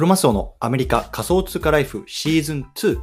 [0.00, 2.98] クロマスオのアメリカ仮想通貨ライフシーズン2。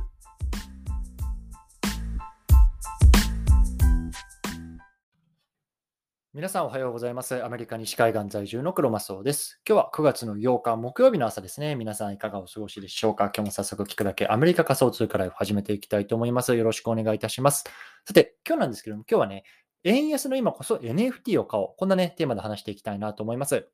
[6.33, 7.45] 皆さんおはようございます。
[7.45, 9.61] アメリカ西海岸在住のクロマスオです。
[9.69, 11.75] 今日は9月の8日木曜日の朝ですね。
[11.75, 13.25] 皆さんいかがお過ごしでしょうか？
[13.25, 16.55] 今日も早速聞くだけアメリカ仮想通貨ライフ始めていきたいと思います。
[16.55, 17.65] よろしくお願いいたします。
[18.07, 19.43] さて、今日なんですけども、今日はね、
[19.83, 21.69] 円安の今こそ NFT を買おう。
[21.77, 23.67] こんなね、テーマで話していきたいなと思います。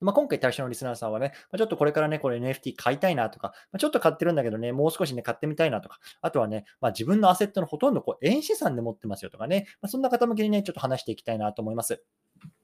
[0.00, 12.02] まあ、今回対象のリスナーさんはね、まあちょっとこれからね、これ NFT 買いたいなとか、まあちょっと買ってるんだけどね、もう少しね、買ってみたいなとか、あとはね、まあ、自分のアセットのほとんどこう円資産で持ってますよとかね、まあ、そんな方向けにね、ちょっと話していきたいなと思います。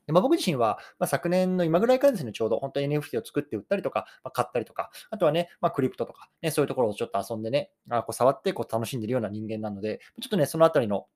[0.06, 11.06] でまあ、僕自身は、まあ、昨年の今ぐらいからですね、ちょうど本当に NFT を作って売ったりとか、まあ、買ったりとか、あとはね、まあ、クリプトとか、ね、そういうところをちょっと遊んでね、あこう触ってこう楽しんでるような人間なので、ちょっとね、そのあたりの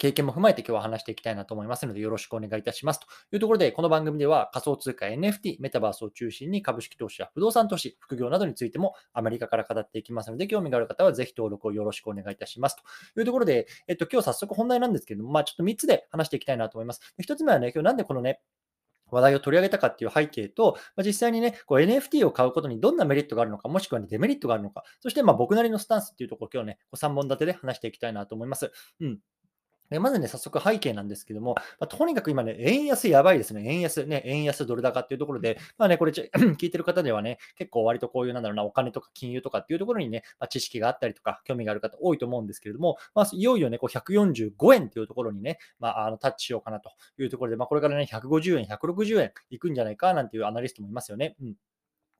[0.00, 3.00] 経験も踏まえて今日は話していきたいなと思いますので、よろしくお願いいたします。
[3.00, 12.76] というところで、この番組では仮想通貨 NFT、メタバースを中心に株式投資や不動産投資、副業などについてもアメリカから語っていきますので、興味がある方はぜひ登録をよろしくお願いいたします。
[13.14, 17.02] というところで、えっと、今日早速本題なんですけども、まあちょっと3つで話していきたいなと思います。
[17.22, 18.40] 1つ目はね、今日なんでこのね、
[19.10, 28.72] 話題を取り上げたかっていう背景と、まあ、実際にね、こう NFT を買うことにどんなメリットがあるのか、もしくは、ね、デメリットがあるのか、そしてま僕なりのスタンスっていうところを今日ね、こう3本立てで話していきたいなと思います。
[29.00, 29.18] うん。
[29.90, 33.64] でまずね、早速背景なんですけども、まあ、とにかく今ね、円安やばいですね。
[33.66, 51.34] 円安、ね、円安ドル高っていうところで、まあね、これち 聞いてる方ではね、結構割とこういう、なんだろうな、お金とか金融とかっていうところにね、まあ、知識があったりとか、興味がある方多いと思うんですけれども、まあ、いよいよね、こう145円っていうところにね、まあ、あのタッチしようかなというところで、まあ、これからね、150円、160円いくんじゃないかなんていうアナリストもいますよね。
[51.42, 51.54] うん。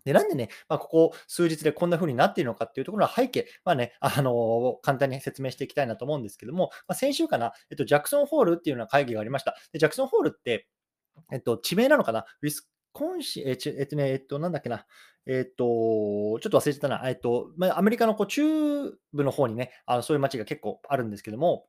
[0.05, 9.57] で、なんでね、まあ、ここ数日でこんな風になっているのかっていうところの背景、まあね、あの簡単に説明していきたいなと思うんですけども、まあ、先週かな、えっと、ジャクソンホールっていうような会議がありました。
[9.73, 10.69] でジャクソンホールって、
[11.33, 14.87] えっと、地名なのかなウィスコンシン、ええっとね、えっと、なんだっけな、
[15.27, 18.43] えっと、ちょっと忘れちゃったな、えっと、まあ、アメリカのこう中
[19.13, 21.67] 部の方にね、あのそういう街が結構あるんですけども、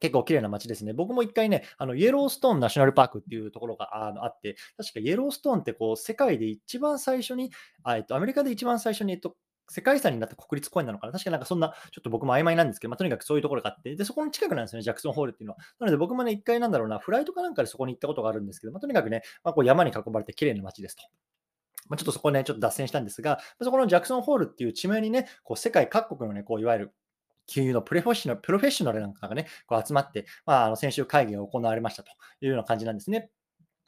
[0.00, 0.92] 結構綺麗な街ですね。
[0.92, 7.50] 僕も一回ね、あのイエローストーンナショナルパークっていうところがあのあって、確かイエローストーンってこう世界で一番最初に、
[7.82, 9.36] あえっと、アメリカで一番最初に、えっと、
[9.68, 15.58] 世界遺産になった国立公園なのかな確かなんかそんな、ちょっと僕も曖昧なんですけど、まあ、とにかくそういうところがあって、で、そこの近くなんですよね、ジャクソンホールっていうのは。
[15.80, 21.02] なので僕もね、一回なんだろうな、フライトかなんかでそこに行ったことがあるんですけど、まあ、とにかくね、まあ、こう山に囲まれて綺麗な街ですと。
[21.88, 26.94] まあ、ちょっとそこね、ちょっと脱線したんですが、そこのジャクソンホールっていう地名にね、こう世界各国のね、こういわゆる
[27.46, 33.30] 金融のプロフェッショナル、プロフェッショナルなんかがね、こう集まって、まあ、あの先週会議が行われましたというような感じなんですね。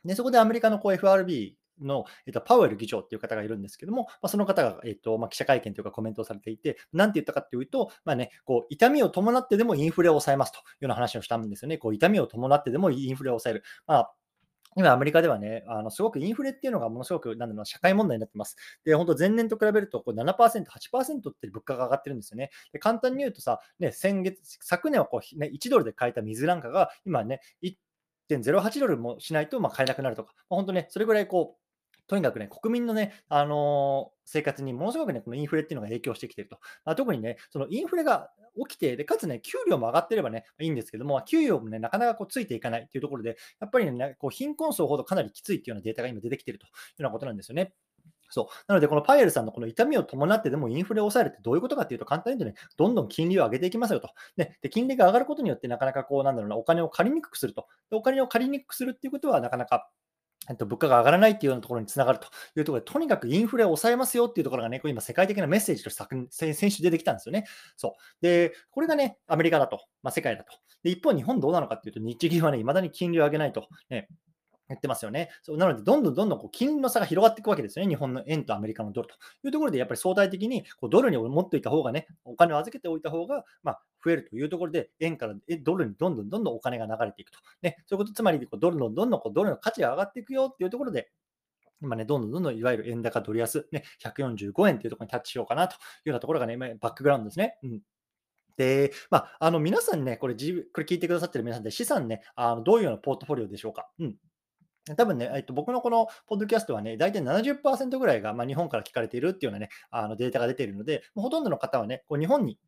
[0.04, 11.78] で、そこでアメリカのこう FRB の、えっと、パウエル議長っていう方がいるんですけども、まあ、その方が、えっとまあ、記者会見というかコメントをされていて、なんて言ったかっていうと、まあね、こう痛みを伴ってでもインフレを抑えますというような話をしたんですよね。
[11.78, 13.64] こう痛みを伴ってでもインフレを抑える。
[13.86, 14.14] まあ
[14.78, 18.56] 今、アメリカではね、あのすごくインフレっていうのがものすごくなんだろう社会問題になってます。
[18.84, 22.50] で、本当、前年と比べるとこう7%、8%って物価が上がってるんですよね。
[22.72, 27.40] で簡単に言うとさ、ね、先月、昨年はこう、ね、1ドルで買えた水なんかが、今ね、
[28.30, 31.67] 1.08ドルもしないとまあ買えなくなるとか、まあ、本当ね、それぐらいこう、
[32.08, 36.58] とにかくね、国民のね、あのー生活にものすごくね、このインフレっていうのが影響してきてると。
[36.84, 38.30] まあ、特にね、そのインフレが
[38.68, 47.72] 起きて、で、かつね、給料も上がってればね、いいんですけども、給与もね、なかなかこうついていかないっていうところで、やっぱりね、こう貧困層ほどかなりきついっていうようなデータが今出てきてるというようなことなんですよね。
[48.28, 48.46] そう。
[48.66, 54.10] なので、このパイエルさんのこの痛みを伴ってでもインフレを抑えるってどういうことかっていうと、簡単に言うとね、どんどん金利を上げていきますよと。
[54.36, 57.66] ね、で、金利が上がることによって、なかなかこう、なんだろうな、お金を借りにくくすると。
[57.90, 59.88] で、お金を借りにくくするっていうことは、なかなか
[60.48, 62.26] えっと、物価が上がらないっていうようなところにつながると
[62.56, 67.44] いうところで、とにかくインフレを抑えますよっていうところがね、今世界的なメッセージとして先先週出てきたんですよね。
[67.76, 67.92] そう。
[68.20, 70.52] で、これがね、アメリカだと、まあ、世界だと。
[70.82, 73.68] で、一方、日本どうなのかっていうと、日銀はね、未だに金利を上げないと。
[73.90, 74.08] ね、
[74.68, 75.30] 言ってますよね。
[75.42, 77.88] そうなので、どんどんどんどんこう金利の差が広がっていくわけですよね。
[77.88, 79.14] 日本の円とアメリカのドルと
[79.44, 87.38] いうところで、やっぱり相対的にこうドルに持っておいた方がね、お金を預けておいた方が、まあ、増えるというところで、円からドルにどんどんどんどんお金が流れていくと。
[87.62, 91.10] ね、そういうこと、つまりこうドルのどんどんこうドルの価値が上がっていくよっていうところで、
[91.80, 95.76] 今ね、どんどんどんどんいわゆる円高ドル安、ね、145円っていうところにタッチしようかなとい
[96.06, 97.56] うようなところがね、今バックグラウンドですね。
[97.62, 97.80] うん
[98.56, 103.88] で、まあ、あの皆さんね、これ、これ聞いてくださってる皆さんで資産ね、あのどういうようなポートフォリオでしょうか。
[104.00, 104.16] うん
[104.96, 112.58] 多分ね、えっと、僕のこのポッドキャストはね、大体70%ぐらいが、まあ、日本から聞かれているっていうようなね、あのデータが出ているので、もうほとんどの方はね、こう日本に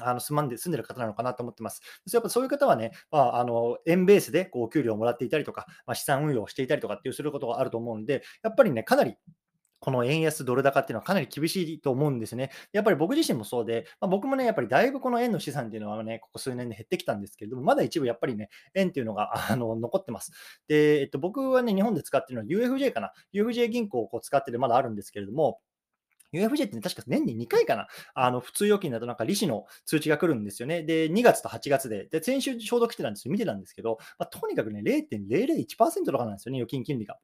[0.00, 1.80] あの住まんで住んでる方なのかなと思ってます。
[2.12, 9.16] やっぱそういう方はね、まあ、あの円ベースでこうお給料をもらっていたりとか、まあ、資産運用をしていたりとかっていうすることがあると思うんで、やっぱりね、かなり
[9.80, 12.50] この円安ドル高っていうのはかなり厳しいと思うんですね。
[12.72, 20.32] やっぱり僕自身もそうで、まあ、僕もね、やっぱりだいぶこの円の資産っていうのはね、ここ数年で減ってきたんですけれども、まだ一部やっぱりね、円っていうのがあの残ってます。
[20.68, 23.12] で、えっと、僕はね、日本で使ってるのは UFJ かな。
[23.32, 25.60] UFJ 銀行をこう使っててまだあるんですけれども、
[26.32, 27.86] UFJ って、確か年に2回かな。
[28.14, 30.82] あの、普通預金だとなんか利子の通知が来るんですよね。
[30.82, 32.06] で、2月と8月で。
[32.06, 33.32] で、先週ちょうど来てたんですよ。
[33.32, 37.18] 見てたんですけど、まあ、とにかくね、0.001%とかなんですよね、預金金利が。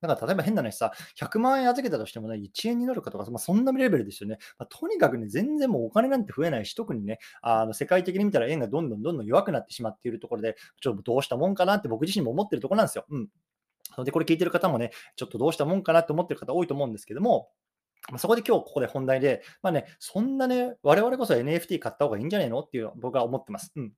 [0.00, 4.38] だから例えば変な話さ、100万円預けたとしてもね、1円になるかとか、まあ、そんなレベルですよね。
[4.58, 13.04] まあ、とにかくね、全然もうお金なんて増えないし、特にね、あの世界的に見たら円がどんどんどんどん弱くなってしまっているところで、ちょっとどうしたもんかなって僕自身も思ってるところなんですよ。
[13.08, 13.28] うん。
[14.04, 17.50] で、これ聞いてる方もね、ちょっとどうしたもんかなって思ってる方多いと思うんですけども、
[18.10, 23.72] まそこで今日ここで本題で、まあね、そんなね、我々こそ NFT 買った方がいいんじゃないのっていうの僕は思ってます。
[23.76, 23.92] うん。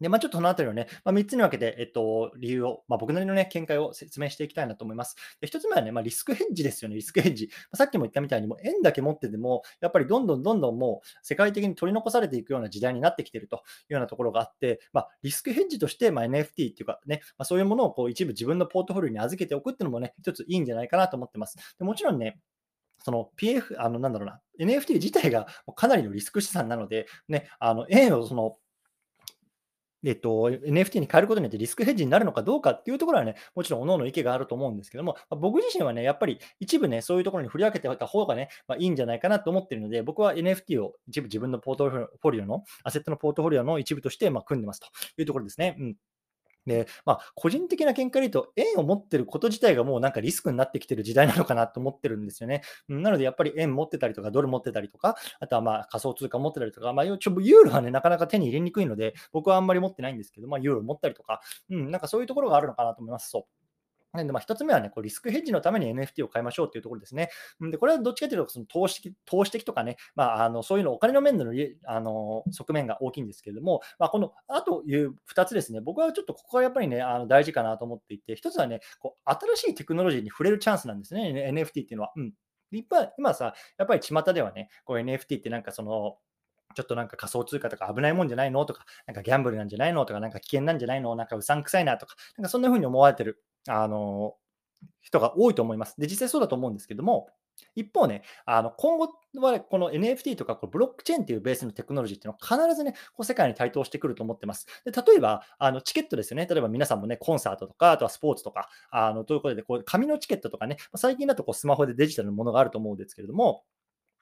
[0.00, 5.16] で、まあ、ちょっとそのあたりをね、まあ、3つに分けて、えっと、理由を、まあ、僕なりのね、見解を説明していきたいなと思います。
[5.40, 7.48] で1つ目はね、まあ、リスクヘッジですよね、リスクヘッジ。
[7.48, 13.58] まあ、さっきも言ったみたいに、もう円だけ持ってても、やっぱりどんどんどんどんもう世界的に取り残されていくような時代になってきてるとい
[13.90, 21.56] うようなところがあって、まあ、リスクヘッジとして、まあ、NFT っていうかね、まあ、そういうものをこう一部自分のポートフォリオに預けておくっていうのもね、一ついいんじゃないかなと思ってます。
[21.78, 22.38] でもちろんね、
[23.04, 25.46] その PF、あの、なんだろうな、NFT 自体が
[25.76, 28.56] かなりのリスク資産なので、ね、あの、円をその、
[30.04, 44.86] えっと、NFT に変えることによってリスクヘッジになるのかどうかっていうところはね、もちろん各々意見があると思うんですけども、まあ、僕自身はね、やっぱり一部ね、そういうところに振り分けておいた方がね、まあ、いいんじゃないかなと思ってるので、僕は NFT を一部自分のポートフォリオの、アセットのポートフォリオの一部としてま組んでますと
[45.18, 45.76] いうところですね。
[45.78, 45.96] うん
[46.68, 52.62] で、まあ、個人的な見解で言うと、円を持ってること自体がもうなんかリスクになってきてる時代なのかなと思ってるんですよね。
[52.88, 63.30] なので、やっぱり円持ってたりとか、ドル持ってたりとか、あとはまあ仮想通貨持ってたりとか、まあ、ちょユーロはね、なかなか手に入れにくいので、僕はあんまり持ってないんですけど、まあ、ユーロ持ったりとか、うん、なんかそういうところがあるのかなと思います。
[63.30, 63.57] そう
[64.12, 67.30] なんで、まあ、1つ目はね、こうリスクヘッジのために NFT を買いましょうというところですね。
[67.60, 71.52] で、これはどっちかというと、その投資的投資的とかね、まあ、あのそういうのお金の面での
[71.86, 82.12] あの側面が大きいんですけれども、まあ、このあという2つですね、僕はちょっとここがやっぱりね、あの大事かなと思っていて、1つはね、こう新しいテクノロジーに触れるチャンスなんですね、NFT っていうのは。
[82.16, 82.32] うん、
[82.72, 86.16] 今今さ、やっぱり巷ではね、こう NFT ってなんかその、
[86.74, 94.34] ちょっとなんか仮想通貨とか危ないもんじゃないのとか、なんかギャンブルなんじゃないのとか、なんか危険なんじゃないのなんかうさんくさいなとか、なんかそんな風に思われてる、あの
[95.00, 95.96] 人が多いと思います。
[95.98, 97.28] で、実際そうだと思うんですけども、
[97.74, 104.66] 一方ね、あの今後はこの NFT とかこのブロックチェーンっていうベースのテクノロジーっていうのは必ずね、こう世界に台頭してくると思ってます。
[104.84, 106.46] で例えば、あのチケットですよね。
[106.46, 113.64] 例えば皆さんもね、コンサートとか、あとはスポーツとか、あのということでこう、紙のチケットとかね、最近だとこうスマホでデジタルのものがあると思うんですけれども、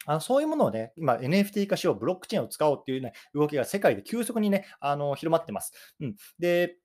[0.07, 5.73] あのそういうものをね、今 NFT 化しよう、ブロックチェーンを使おうっていう、ね、動きが世界で急速にね、あの広まってます。
[6.01, 6.77] うん、で、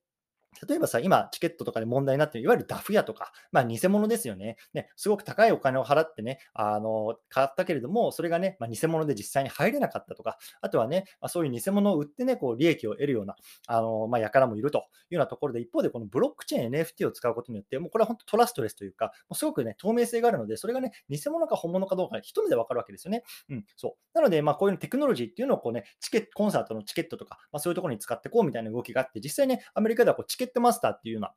[0.68, 4.58] 例えばさ、今、チケットとかで問題になっている、いわゆるダフ屋とか、まあ、偽物ですよね。
[4.74, 13.36] ね、すごく高いお金を払ってね、あの、買ったけれども、それがね、まあ、偽物で実際に入れなかったとか、あとはね、まあ、そういう偽物を売ってね、こう、利益を得るような、
[13.68, 14.82] あの、まあ、輩もいるとい
[15.12, 23.24] うようなところで、一方で、このブロックチェーン NFT を使うことによって、もうこれは本当トラストレスというか、もうすごくね、透明性があるので、それがね、偽物か本物かどうか、一目でわかるわけですよね。
[23.50, 23.94] うん、そう。
[24.14, 31.34] なので、まあ、こういうテクノロジーっていうのをこうね、チケット、コンサートのチケットとか、まあ、そういうところに使ってこうみたいな動きがあって、実際ね、アメリカではこうチケットケットマスターっていうな、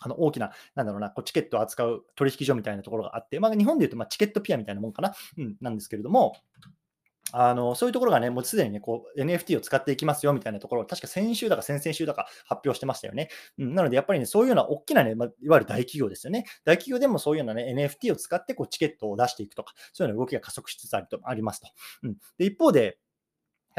[0.00, 6.36] あの大きな、なんだろうな、こうチケットを扱う取引所みたいなところがあって、まあ、日本でいうとまチケットピアみたいなもんかな、うん、なんですけれども、
[7.32, 13.28] あのそういうところがね、もうすでにね、こう NFT を使っていきますよみたいなところを、確か先週だか先々週だか発表してましたよね。
[13.58, 16.44] うん、なので、やっぱりね、そういうような大きなね、まあ、いわゆる大企業ですよね。
[16.64, 21.68] 大企業でもそういうようなね、NFT を使ってこうチケットを出していくとか、そういうような動きが加速しつつあるとありますと。
[22.02, 22.98] うん、で一方で、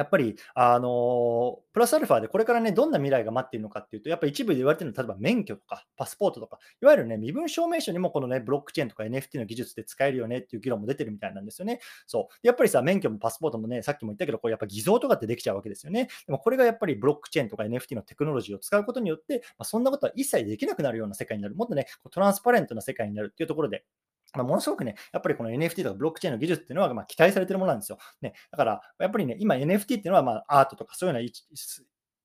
[0.01, 11.79] やっぱり、あのプラスアルファでこれからね、どんな未来が待っているのかっていうと、やっぱ一部で言われてるのは、例えば免許とかパスポートとか、いわゆるね、身分証明書にもこのね、ブロックチェーンとか NFT の技術で使えるよねっていう議論も出てるみたいなんですよね。
[12.07, 12.47] そう。
[12.47, 16.07] やっぱりさ、免許もパスポートもね、さっきも言ったけど、これやっぱ偽造とかってできちゃうわけですよね。
[16.25, 21.55] でもこれがやっぱりブロックチェーンとか NFT のテクノロジーを使うことによって、まあ、そんなことは一切できなくなるような世界になる。
[21.55, 23.85] もっとね、トランスパレントな世界になるっていうところで、
[24.33, 27.97] まあ、ものすごくね、やっぱりこの NFT とかブロックチェーンの技術っていうのはま期待されてるものなんですよ。
[28.21, 31.29] ね、だから、やっぱりね、今 NFT っていうのはまアートとかそういうような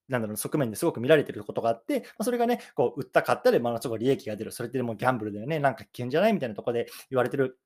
[0.09, 4.53] なんだろう、側面ですごく見られてることがあって、まあ、それがね、こう、売った買ったで、まあすごく利益が出る。
[4.53, 5.59] それってもうギャンブルだよね。
[5.59, 7.59] なんか危険じゃないみたいなとこで言われてる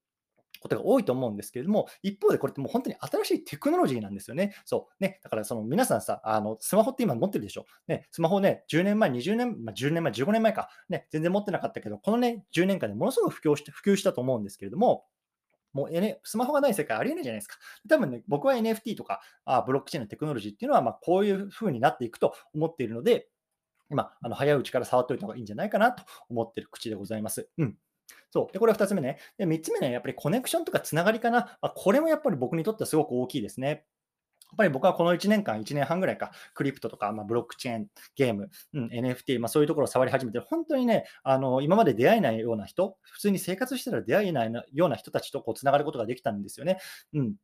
[0.61, 4.55] ことが多いと思うんですけれども、一方でこれってもう本当に新しいテクノロジーなんですよね。
[4.65, 5.03] そう。
[5.03, 5.19] ね。
[5.23, 7.67] だからその皆さんさ、あの、スマホって今持ってるでしょ。
[7.89, 8.07] ね。
[8.13, 10.69] スマホね、10年前、20年、まあ、10年前、15年前か。
[10.89, 11.07] ね。
[11.11, 15.05] 全然持ってなかったけど、このね、10年間でものすごく普及して普及したと思うんですけれども、
[15.73, 17.57] もう、N、スマホがない世界ありえないじゃないですか。
[17.89, 23.29] 多分ね、僕は NFT とかあブロックチェーンのテクノロジーっていうのは、まあ、こういう風になっていくと思っているので、
[23.91, 27.49] 今、あの早いうちから触っておいた方がいいんじゃないかなと思っている口でございます。
[27.59, 27.77] うん。
[28.31, 28.53] そう。
[28.53, 29.19] で、これは2つ目ね。
[29.39, 31.59] で、3つ目ね、やっぱりコネクションとかつながりかな。
[31.61, 33.69] まあ、これもやっぱり僕にとってはすごく大きいですね。
[34.51, 46.79] やっぱり僕はこの1年間、1年半ぐらいか、クリプトとか、まあ、ブロックチェーン、ゲーム、うん、NFT、まあ、そういうところを触り始めて、本当にね、あの今まで出会えないような人、普通に生活してたら出会えないような人たちとこうつながることができたんですよね。
[47.15, 47.35] うん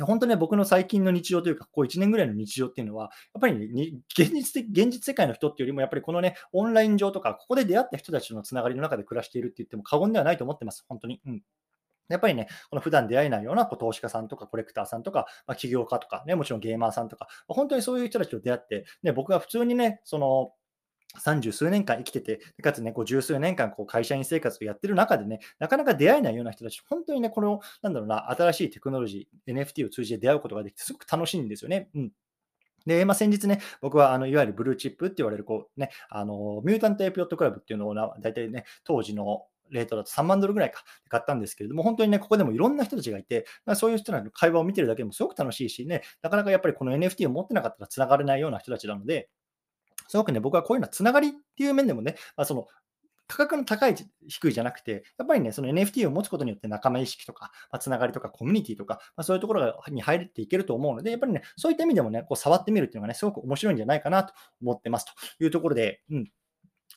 [0.00, 11.20] で本当ね、僕の最近の日常というか、ここ1年ぐらいの日常っていうのは、やっぱり、ね、現実的、現実世界の人っていうよりも、やっぱりこのね、オンライン上とか、ここで出会った人たちのつながりの中で暮らしているって言っても過言ではないと思ってます、本当に。
[11.26, 11.42] うん
[12.08, 20.52] やっぱりね、この普段出会えないようなこう投資家さんとかコレクターさんとか、まあ、起業家とか、ね、もちろんゲーマーさんとか、本当にそういう人たちと出会って、ね、僕が普通にね、その、
[21.18, 31.88] 三十数年間生きてて、かつね、こう十数年間こう会社員生活をやってる中でね、なかなか出会えないような人たち、本当にね、この、なんだろうな、新しいテクノロジー、NFT を通じて出会うことができて、すごく楽しいんですよね。
[31.94, 32.12] うん。
[32.86, 49.28] で、まあ、先日ね、僕はあのいわゆるブルーチップって言われるこう、ね、あのミュータントエピオットクラブっていうのをな大体ね、当時のレートだと3万ドルぐらいか買ったんですけれども、本当にね、ここでもいろんな人たちがいて、そういう人らの会話を見てるだけでもすごく楽しいしね、なかなかやっぱりこの NFT を持ってなかったら繋がれないような人たちなので、
[50.10, 52.66] すごくね、僕はこういうのはつながりっていう面でもね、まあ、その
[53.28, 53.94] 価格の高い、
[54.26, 65.06] 低いじゃなくて、やっぱりね、その NFT を持つことによって仲間意識とか、まあ、つながりとかコミュニティとか、まあ、そういうところに入っていけると思うので、やっぱりね、そういった意味でもね、こう触ってみるっていうのがね、すごく面白いんじゃないかなと思ってます
[65.38, 66.30] というところで、うん、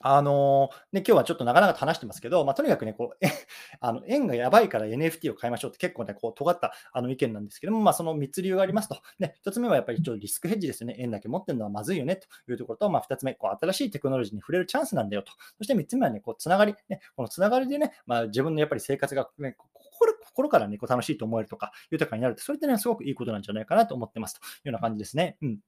[0.06, 3.26] あのー、ね、今日はちょっと長々と話してますけど、まあ、とにかくね、こう、
[3.80, 8.98] あの円がやばいから NFT を買いましょうって結構ね、こう尖ったあの意見なんですけども、まあ、その3つ理由がありますと。
[9.18, 10.96] ね、1つ目はやっぱりちょっとリスクヘッジですよね。
[11.00, 15.32] 円だけ持ってるのはまずいよねというところと、まあ、2つ目、こう新しいテクノロジーに触れるチャンスなんだよと。
[15.58, 25.38] そして3つ目はね、こうつながり、ね、このつながりでね、まあ、自分のやっぱり生活が、ね、心心からね、こう楽しいと思えるとか、豊かになると、それってね、すごくいいことなんじゃないかなと思ってますというような感じですね。
[25.42, 25.60] うん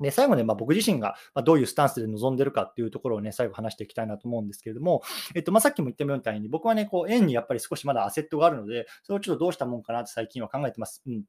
[0.00, 5.02] で、最後ね、まあ、僕自身がどういうスタンスで臨んでるかっていうところをね、最後話していきたいなと思うんですけれども、
[5.34, 11.02] えっと、まあ、さっきも言ったみたいに、僕はね、こう、円にやっぱり少しまだアセットがあるので、それをちょっとどうしたもんかなって最近は考えてます。
[11.06, 11.24] うん。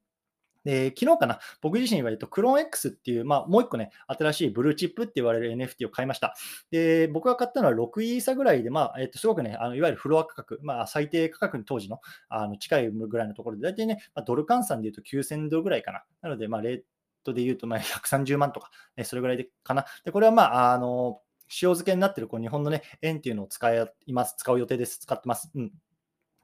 [0.66, 6.36] で、昨日かな、僕自身は、えっと、クローン X っていう、まあ、もう一個ね、新しいブルーチップって言われる NFT を買いました。
[6.70, 16.04] で、僕が買ったのは6イーサぐらいで、まあ、えっと、すごくね、あのいわゆるフロア価格、まあ、最低価格に当時のあの近いぐらいのところで、大体ね、まあ、ドル換算で言うと9000ドルぐらいかな。
[16.22, 16.62] なので、まあ、
[17.24, 19.86] トで言うと、まあ、130万とか、ね、それぐらいでかな。
[20.04, 25.00] で、これはまあ、あの、塩漬けになってるこう日本のね、円っていうのを使います、使う予定です。
[25.00, 25.50] 使ってます。
[25.56, 25.72] うん。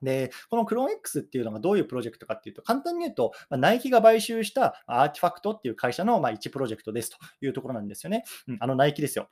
[0.01, 8.23] で、このクローン X っていうのがどういうプロジェクトかっていうと、簡単に言うと、まあ、ナイキが買収したアーティファクトっていう会社のまあ1プロジェクトですというところなんですよね。
[8.47, 9.29] うん、あのナイキですよ。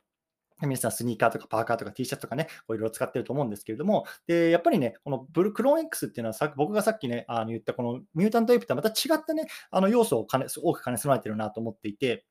[0.62, 12.24] 皆さんスニーカーとかパーカーとか T シャツとかね、いろいろ使ってると思うんですけれども、で、やっぱりね、このブルクローン X っていうのはさ、僕がさっきね、あの言ったこのミュータントエイプとはまた違ったね、あの要素を兼ね多く兼ね備えてるなと思っていて、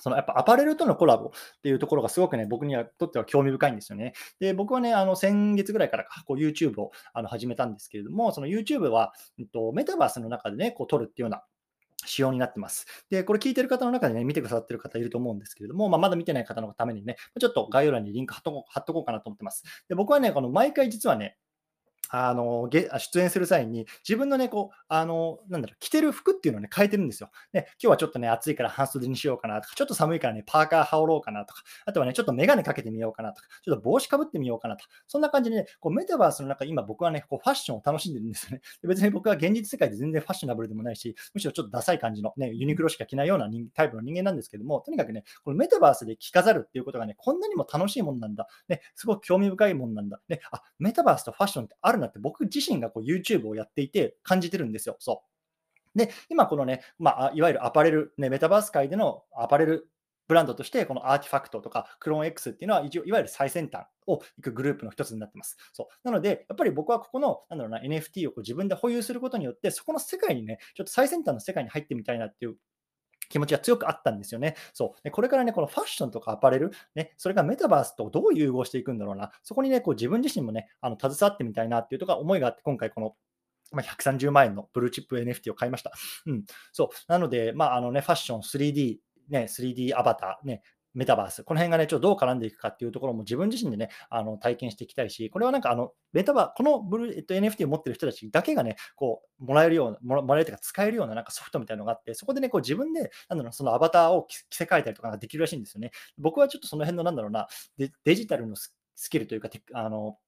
[0.00, 1.30] そのやっぱアパレルとのコラボっ
[1.62, 4.12] ていうところがすごくね、僕にはとっては興味深いんですよね。
[4.40, 11.44] で、僕はね、あの先月ぐらいからこう YouTube をあの始めたんですけれども、その YouTube は、えっと、メタバースの中でね、こう撮るっていうような
[12.06, 12.86] 仕様になってます。
[13.10, 18.42] で、これ聞いてる方の中でね、見てくださってる方いると思うんですけれども、まあ、まだ見てない方のためにね、ちょっと概要欄にリンク貼っ
[18.84, 19.64] とこうかなと思ってます。
[19.88, 21.36] で、僕はね、この毎回実はね、
[22.10, 27.30] あの、出演する際に、自分のね、こう、あの、なんだろう、着てる服っていうのをね、変えてるんですよ。
[27.52, 38.60] で、今日はちょっとね、暑いから半袖にしようかなとか、ちょっと寒いからね、パーカー羽織ろうかなとか、あとはね、ちょっとメガネかけてみようかなとか、ちょっと帽子かぶってみようかなとか、そんな感じでね、こうメタバースの中、今僕はね、こうファッションを楽しんでるんですよね。
[38.82, 48.48] 別に僕は現実世界で全然ファッショナブルでもないし、むしろちょっとダサい感じのね、ユニクロしか着ないようなタイプの人間なんですけども、とにかくね、このメタバースで着飾るっていうことがね、こんなにも楽しいもんなんだ。
[48.68, 50.20] ね、すごく興味深いもんなんだ。
[50.28, 54.96] ね、あ、メタバースとファッションってあるなって僕自身がこう YouTube をやっていて感じてるんですよ。
[54.98, 55.22] そ
[55.94, 55.98] う。
[55.98, 59.88] で、今このね、まあ、いわゆるアパレル、ね、メタバース界でのアパレル
[60.26, 65.56] ブランドとして、このアーティファクトとかクローン X っていうのは、一応いわゆる最先端を行くグループの一つになってます。
[65.72, 72.56] そうなので、やっぱり僕はここのなんだろうな NFT をこう自分で保有することによって、そこの世界にね、ちょっと最先端の世界に入ってみたいなっていう
[73.34, 74.54] 気持ちが強くあったんですよね。
[74.72, 75.10] そう。
[75.10, 83.16] これからね、このファッションとかアパレル、ね、それがメタバースとどう融合していくんだろうな、そこにね、こう自分自身もね、あの携わってみたいなっていうとか思いがあって、今回この
[83.72, 85.90] まあ、130万円のブルーチップ NFT を買いました。
[86.26, 86.44] うん。
[86.70, 86.88] そう。
[87.08, 88.98] なので、まあ、あのね、ファッション、3D、
[89.30, 90.62] ね、3D アバター、ね、
[90.94, 105.90] メタバース、この辺がね、ちょっとどう絡んでいくかっていうところも自分自身でね、あの体験していきたいし、これはなんかあの、メタバー、このブル、えっと、NFT を持ってる人たちだけがね、こう、もらえるような、もらえるというか使えるようななんかソフトみたいなのがあって、そこでね、こう自分で、なんだろう、そのアバターを着せ替えたりとかができるらしいんですよね。
[106.18, 107.48] 僕はちょっとその辺のなんだろうな、
[108.04, 108.72] デジタルのス
[109.10, 110.18] キルというか、あの、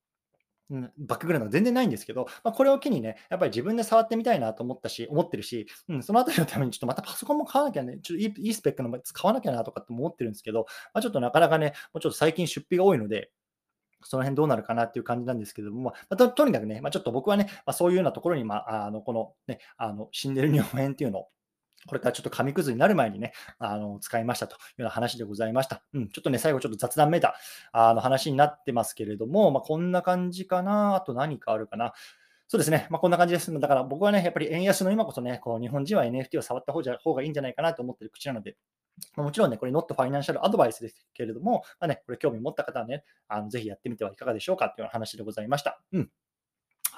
[0.71, 13.31] うん、バックグラウンドは全然ないんですけど、まあ、これを機にね、やっぱり自分で触ってみたいなと思ったし、思ってるし、うん、そのあたりのためにちょっとまたパソコンも買わなきゃね、ちょっといいスペックの買わなきゃなとかって思ってるんですけど、まあ、ちょっとなかなかね、もうちょっと最近出費が多いので、
[14.03, 21.29] その辺どうなるかなっていう感じなんですけども、まあ、ととにかくね、まあ、ちょっと僕はね、まあ、そういうようなところに、まあ、あのこのね、あの死んでる日本円っていうのを
[21.87, 25.83] これからちょっと紙くずになる前にね、あの使いましたというような話でございました。
[25.95, 27.37] うん、ちょっとね、最後ちょっと雑談めいた
[27.73, 30.97] あの話になってますけれども、まあ、こんな感じかな。
[30.97, 31.93] あと何かあるかな。
[32.49, 32.87] そうですね。
[32.91, 33.53] まあ、こんな感じです。
[33.59, 38.57] だから僕はね、やっぱり円安の今こそね、こう日本人は NFT を触った方じゃ方がいいんじゃないかなと思ってる口なので、
[39.17, 45.83] もちろんね、これ、ノットファイナンシャルアドバイスですけれども、まあね、これ興味持った方はね、あのぜひやってみてはいかがでしょうかというような話でございました。
[45.93, 46.11] うん。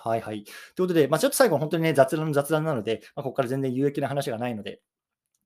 [0.08, 0.44] はいはい。
[0.44, 4.80] ということで、まあ、ちょっと最後、本当にね、雑談の雑談なので、まあ、ここから全然有益な話がないので、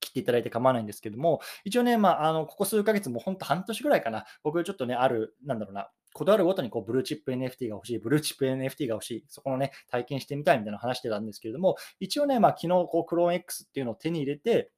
[0.00, 14.70] 切っていただいて構わないんですけども、一応ね、まあ、あのここ数ヶ月も本当半年ぐらいかな、僕ちょっとね、ある、なんだろうな、こだわるごとにこうブルーチップ NFT が欲しい、ブルーチップ NFT が欲しい、そこのね、体験してみたいみたいな話してたんですけれども、一応ね、まあ、昨日こうクローン X っていうのを手に入れて、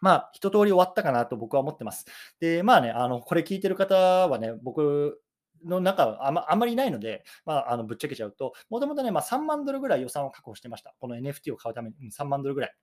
[0.00, 2.06] まあ、一通り終わったかなと僕は思ってます。
[2.40, 3.94] で、まあね、あの、これ聞いてる方
[4.28, 5.20] はね、僕
[5.64, 10.94] の中あまあまりないので、まあ、あのぶっちゃけちゃうと、もともとね、まあ、3万ドルぐらい予算を確保してました。
[11.00, 12.74] この NFT を買うために、3万ドルぐらい。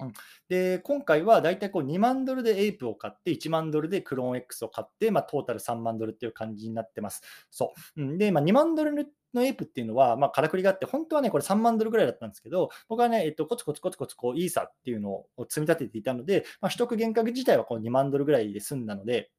[0.00, 0.12] うん、
[0.48, 7.22] で、今回はだいたいこう2万ドルでエイプを買って、1万ドルでクローン X を買って、まあ、トータル3万ドルっていう感じになってます。
[7.50, 8.02] そう。
[8.02, 8.92] うん、で、まあ、2万ドル
[9.34, 19.30] のエイプっていうのは、まあ、からくりがあって、本当はね、これ3万ドルぐらいだったんですけど、僕はね、えっと、コツコツコツコツこうイーサっていうのを積み立てていたので、まあ、取得原価自体はこう2万ドルぐらいで済んだので、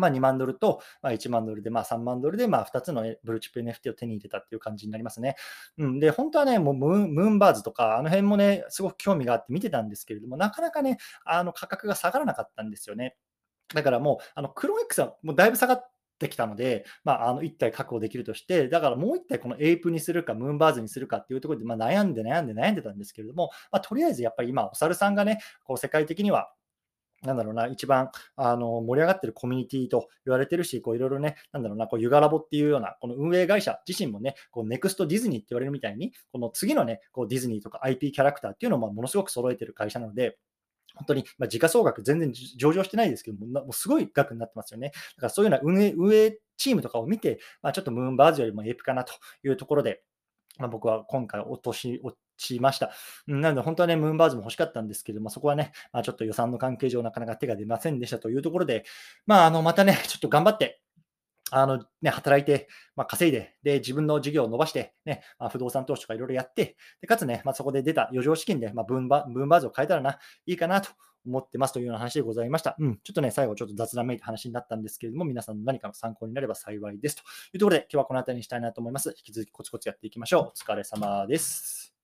[0.00, 5.36] まあ、2万ドルと、まあ、1万ドルで、まあ、3万ドルで、まあ、2つのブルーチップ NFT を手に入れたっていう感じになりますね。
[5.78, 13.16] うん、で、本当はね、もうムーンバーズとか、あの辺もね、すごく興味があって見てたんですけれども、なかなかね、あの価格が下がらなかったんですよね。
[13.74, 26.52] だからもう、あのクロー X はもうだいぶ下がってきたので、まあ、あの1体確保できるとして、だからもう1体このエイプにするか、ムーンバーズにするかっていうところで、まあ、悩んで悩んで悩んでたんですけれども、まあ、とりあえずやっぱり今、お猿さんがね、こう世界的には
[27.22, 40.38] なんだろうな、一番あの盛り上がってるコミュニティと言われてるし、こういろいろね、なんだろうな、こうユガラボっていうような、この運営会社自身もね、こうネクストディズニーって言われるみたいに、この次のね、こうディズニーとか IP キャラクターっていうのをものすごく揃えてる会社なので、
[40.94, 44.92] 本当に、ま時価総額全然上場してないですけども、もうすごい額になってますよね。
[45.16, 50.02] だからそういうような運営運営チームとかを見て、まあ、ちょっとムーンバーズよりもエイプかなというところで、
[50.58, 52.00] まあ、僕は今回落とし、
[52.40, 52.90] しました。
[53.26, 58.84] なので、本当はね、ムーンバーズも欲しかったんですけども、そこはね、まあ、ちょっと予算の関係上、なかなか手が出ませんでしたというところで、
[59.26, 60.80] まあ、あの、またね、ちょっと頑張って、
[61.52, 70.90] あのね、働いて、まあ、稼いで、で、自分の事業を伸ばして、ね、まあ、不動産投資とかいろいろやって、でかつね、まあ、そこで出た余剰資金で、まあ、ブーンバーンバーズを変えたらな、いいかなと
[71.26, 72.76] 思ってますというような話でございました。
[72.78, 79.10] うん、ちょっとね、最後ちょっと雑談めいた話になったんですけれども、皆さんの何かの参考になれば幸いですというところで、今日はこの辺りにしたいなと思います。
[79.10, 80.42] 引き続きコツコツやっていきましょう。
[80.48, 81.99] お疲れ様です。